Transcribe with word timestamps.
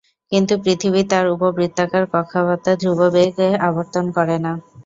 কিন্তু 0.31 0.53
পৃথিবী 0.63 1.01
তার 1.11 1.25
উপবৃত্তাকার 1.35 2.03
কক্ষপথে 2.13 2.71
ধ্রুব 2.81 2.99
বেগে 3.15 3.49
আবর্তন 3.67 4.05
করে 4.17 4.37
না। 4.45 4.51